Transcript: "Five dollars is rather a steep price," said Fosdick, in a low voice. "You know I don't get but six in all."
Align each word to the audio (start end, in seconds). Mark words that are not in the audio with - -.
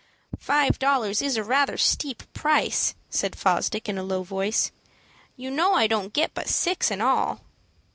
"Five 0.39 0.79
dollars 0.79 1.21
is 1.21 1.39
rather 1.39 1.75
a 1.75 1.77
steep 1.77 2.23
price," 2.33 2.95
said 3.11 3.35
Fosdick, 3.35 3.87
in 3.87 3.99
a 3.99 4.03
low 4.03 4.23
voice. 4.23 4.71
"You 5.37 5.51
know 5.51 5.75
I 5.75 5.85
don't 5.85 6.11
get 6.11 6.33
but 6.33 6.49
six 6.49 6.89
in 6.89 7.01
all." 7.01 7.41